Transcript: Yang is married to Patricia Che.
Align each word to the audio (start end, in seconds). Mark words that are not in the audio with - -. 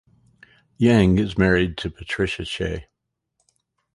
Yang 0.79 1.19
is 1.19 1.37
married 1.37 1.77
to 1.77 1.91
Patricia 1.91 2.43
Che. 2.43 2.87